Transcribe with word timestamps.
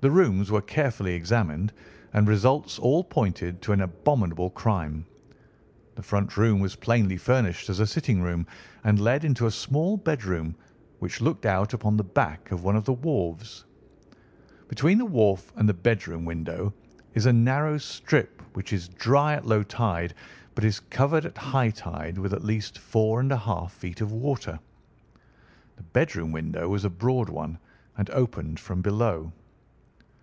The 0.00 0.10
rooms 0.10 0.50
were 0.50 0.60
carefully 0.60 1.14
examined, 1.14 1.72
and 2.12 2.28
results 2.28 2.78
all 2.78 3.02
pointed 3.04 3.62
to 3.62 3.72
an 3.72 3.80
abominable 3.80 4.50
crime. 4.50 5.06
The 5.94 6.02
front 6.02 6.36
room 6.36 6.60
was 6.60 6.76
plainly 6.76 7.16
furnished 7.16 7.70
as 7.70 7.80
a 7.80 7.86
sitting 7.86 8.20
room 8.20 8.46
and 8.82 9.00
led 9.00 9.24
into 9.24 9.46
a 9.46 9.50
small 9.50 9.96
bedroom, 9.96 10.56
which 10.98 11.22
looked 11.22 11.46
out 11.46 11.72
upon 11.72 11.96
the 11.96 12.04
back 12.04 12.50
of 12.50 12.62
one 12.64 12.76
of 12.76 12.84
the 12.84 12.92
wharves. 12.92 13.64
Between 14.68 14.98
the 14.98 15.06
wharf 15.06 15.50
and 15.56 15.66
the 15.66 15.72
bedroom 15.72 16.26
window 16.26 16.74
is 17.14 17.24
a 17.24 17.32
narrow 17.32 17.78
strip, 17.78 18.42
which 18.54 18.74
is 18.74 18.88
dry 18.88 19.32
at 19.32 19.46
low 19.46 19.62
tide 19.62 20.12
but 20.54 20.64
is 20.64 20.80
covered 20.80 21.24
at 21.24 21.38
high 21.38 21.70
tide 21.70 22.18
with 22.18 22.34
at 22.34 22.44
least 22.44 22.78
four 22.78 23.20
and 23.20 23.32
a 23.32 23.38
half 23.38 23.72
feet 23.72 24.02
of 24.02 24.12
water. 24.12 24.60
The 25.76 25.82
bedroom 25.82 26.30
window 26.30 26.68
was 26.68 26.84
a 26.84 26.90
broad 26.90 27.30
one 27.30 27.56
and 27.96 28.10
opened 28.10 28.60
from 28.60 28.82
below. 28.82 29.32